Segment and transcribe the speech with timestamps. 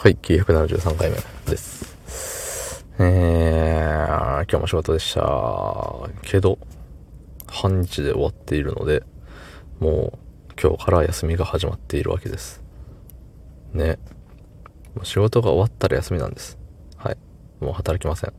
[0.00, 1.16] はい、973回目
[1.50, 2.86] です。
[3.00, 5.92] えー、今日も仕事でした。
[6.22, 6.56] けど、
[7.48, 9.02] 半日で終わっているので、
[9.80, 10.18] もう
[10.62, 12.62] 今日から休みが始まっているわけです。
[13.72, 13.98] ね。
[14.94, 16.58] もう仕事が終わったら休みなんです。
[16.96, 17.16] はい。
[17.58, 18.32] もう働きません。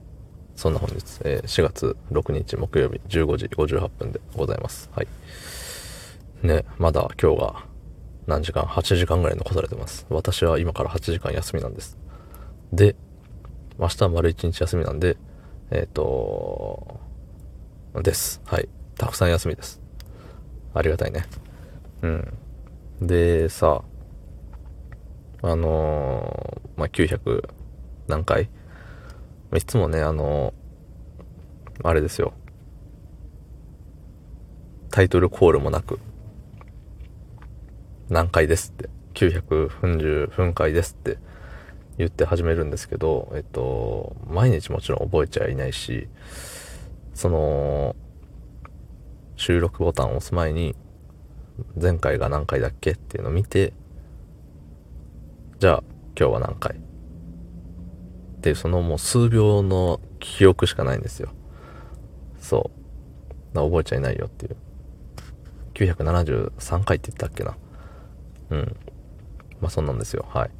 [0.56, 4.90] そんな本日、えー4月6日木曜日15時58分でございます。
[4.96, 5.08] はい。
[6.42, 7.69] ね、まだ今日が
[8.30, 10.06] 何時間 ?8 時間ぐらい残されてます。
[10.10, 11.98] 私は今から8時間休みなんです。
[12.72, 12.96] で、
[13.80, 15.18] 明日は丸1日休みなんで、
[15.72, 17.00] えっ、と、
[17.96, 18.40] です。
[18.46, 18.70] はい。
[18.98, 19.82] たくさん休みです。
[20.76, 21.26] ありがたいね。
[22.04, 22.34] うん。
[23.02, 23.82] で、さ、
[25.42, 27.50] あのーまあ、900
[28.08, 28.50] 何回？
[29.56, 30.60] いつもね、あのー
[31.82, 32.34] あれですよ。
[34.92, 36.00] タイトルコールもなく、
[38.10, 41.18] 何回ですって、900分10分回ですって
[41.98, 46.08] 言って始めるんですけど、えっと、毎日もちろん覚えちゃいないし、
[47.14, 47.96] その、
[49.36, 50.76] 収録ボタンを押す前に、
[51.80, 53.74] 前回が何回だっけっていうのを見て、
[55.60, 55.84] じゃあ
[56.18, 56.78] 今日は何回？
[56.78, 56.80] っ
[58.42, 61.30] ていうそのもう数秒の記憶しかないんですよ。
[62.40, 62.72] そ
[63.54, 63.56] う。
[63.56, 64.56] 覚えちゃいないよっていう。
[65.74, 67.58] 973回って言ったっけな？
[68.52, 68.76] うん。
[69.62, 70.26] まあそんなんですよ。
[70.30, 70.52] はい。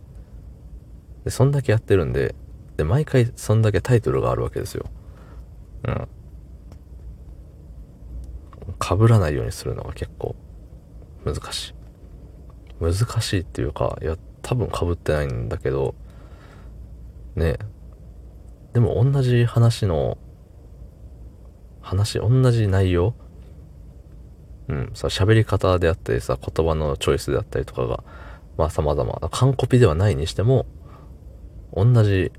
[1.26, 2.36] で、そんだけやってるんで、
[2.78, 4.86] で、毎回そんだけタイトルがあるわけですよ。
[5.88, 6.08] うん。
[8.82, 10.36] 被らないようにするのが結構
[11.26, 11.74] 難しい。
[12.80, 15.96] 難しいっていうか、いや、多分被ってないんだけど、
[17.36, 17.58] ね
[18.74, 20.18] でも同じ話の、
[21.82, 23.16] 話、同じ内容
[24.70, 28.04] うん、さ、喋り方であったりさ、言葉のチョイスであったりとかが、
[28.58, 30.68] まあ様々、完コピではないにしても、
[31.74, 32.32] 同じ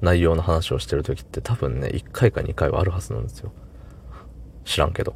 [0.00, 3.52] 内容の話をしてる時って多分ね、1回か2回はあるはずなんですよ。
[4.64, 5.14] 知らんけど。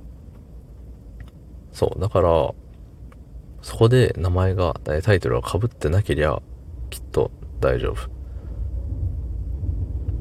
[1.70, 2.50] そう、だから、
[3.62, 6.42] そこで名前が、タイトルが被ってなけりゃ、
[6.90, 8.10] きっと大丈夫。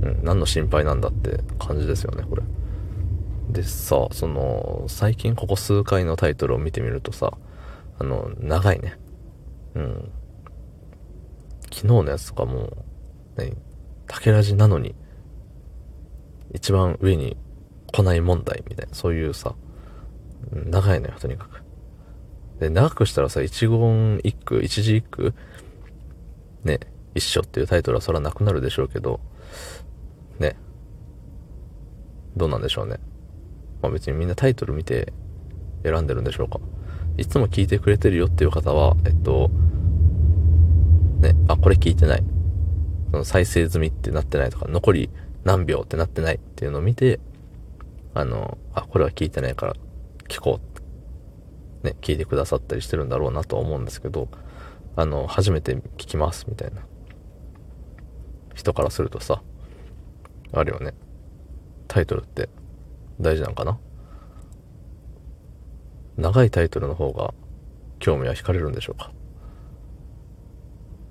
[0.03, 2.43] うん、何の心配なんだって感じですよね、これ。
[3.51, 7.37] でさ、その、最近ここ数回のタイトルを見てみるとさ、
[7.99, 8.97] あの、長いね。
[9.75, 10.11] うん。
[11.65, 12.77] 昨日のやつとかもう、
[13.35, 13.57] 何？
[14.07, 14.95] 竹ラジなのに、
[16.53, 17.37] 一番上に
[17.91, 19.55] 来ない問題みたいな、そういうさ、
[20.51, 21.63] 長いのよ、とにかく。
[22.59, 25.33] で、長くしたらさ、一言一句、一字一句、
[26.63, 26.79] ね、
[27.15, 29.19] 一緒っていうタイトルはそれはなくなるでしょうけど、
[30.39, 30.55] ね、
[32.35, 32.99] どうなんでしょうね。
[33.81, 35.13] まあ別にみんなタイトル見て
[35.83, 36.59] 選んでるんでしょうか。
[37.17, 39.49] いつも聞いてくれてるよっていう方は、えっと、
[41.19, 42.23] ね、あ、これ聞いてない。
[43.11, 45.09] その再生済みってなってないとか、残り
[45.43, 47.19] 何秒ってなってないっていうのを見て、
[48.13, 49.75] あの、あ、これは聞いてないから
[50.27, 50.71] 聞こう。
[51.83, 54.29] ね、聞いてくださったりしてるんだろうなとは思うんですけど、
[54.95, 56.81] あの、初めて聞きますみたいな
[58.53, 59.41] 人からするとさ、
[60.53, 60.93] あるよね。
[61.87, 62.49] タイトルって
[63.21, 63.79] 大事なのかな？
[66.17, 67.33] 長いタイトルの方が
[67.99, 69.11] 興味は惹かれるんでしょうか？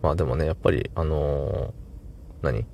[0.03, 2.67] まあでもね、やっぱり、あのー何？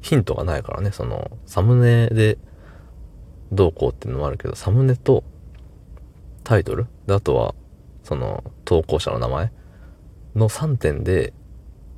[0.00, 2.38] ヒントがないからね、その、サムネで
[3.52, 5.24] どうこうっていうのもあるけど、サムネと
[6.44, 6.86] タイトル？
[7.06, 7.54] で、あとは、
[8.02, 9.52] その、投稿者の名前？
[10.34, 11.32] の3点で、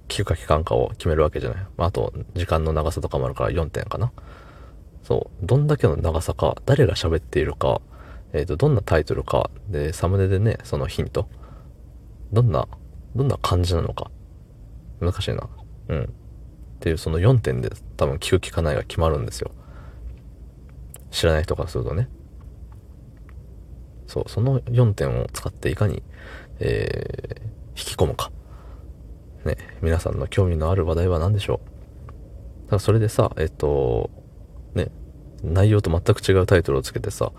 [0.09, 1.67] 聞くか聞かんかを決めるわけじゃない。
[1.77, 4.13] まあ、あと、時間の長さとかもあるから4点かな。
[5.03, 5.47] そう。
[5.47, 7.81] どんだけの長さか、誰が喋っているか、
[8.33, 11.29] えっ、と、どんなタイトルか、で、サムネでね、そのヒント。
[12.33, 12.67] どんな、
[13.15, 14.11] どんな感じなのか。
[15.01, 15.49] 難しいな。
[15.89, 16.03] うん。
[16.05, 16.07] っ
[16.81, 19.53] ていうその4点で多分聞く聞かないが決まるんですよ。
[21.11, 22.09] 知らない人からするとね。
[24.07, 26.03] そう、その4点を使っていかに、
[26.59, 27.41] えー、
[27.71, 28.33] 引き込むか。
[29.45, 31.61] ね、皆さんの興味のある話題は何でしょ
[32.67, 32.71] う。
[32.71, 34.11] ただそれでさ、えっと、
[34.75, 34.91] ね、
[35.43, 37.33] 内容と全く違うタイトルをつけてさ、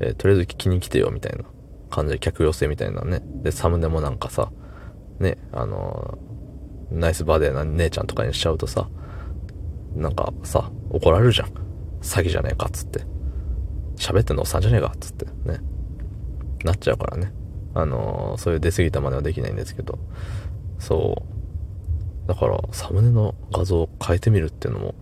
[0.00, 1.44] えーとりあえず聞きに来てよみたいな
[1.90, 3.22] 感じで客寄せみたいなね。
[3.42, 4.50] で、サムネもなんかさ、
[5.18, 6.28] ね、あのー
[6.90, 8.88] ナイスバーデーな姉ちゃんとかにしちゃうとさ、
[9.94, 11.48] なんかさ、怒られるじゃん。
[12.00, 13.00] 詐欺じゃねえかっつって。
[13.96, 15.60] 喋ってんのおっさんじゃねえかっつってね。
[16.64, 17.32] なっちゃうからね。
[17.74, 19.98] あのーそういう出過ぎた真似はできないんですけど。
[20.78, 21.22] そ
[22.24, 22.28] う。
[22.28, 24.94] だから、サムネの画像を変えてみるっていうのも、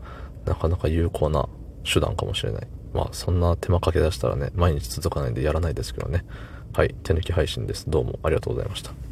[0.45, 1.49] なかなか有効な
[1.93, 2.67] 手段かもしれない。
[2.93, 6.25] まあ、そんな手間かけ出したらね、毎日続かないんでやらないですけどね。
[6.73, 7.89] はい、手抜き配信です。
[7.89, 9.06] どうもありがとうございました。